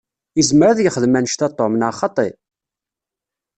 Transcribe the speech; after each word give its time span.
Izmer 0.41 0.67
ad 0.69 0.79
yexdem 0.81 1.17
annect-a 1.19 1.47
Tom, 1.57 1.73
neɣ 1.75 1.91
xaṭi? 1.99 2.27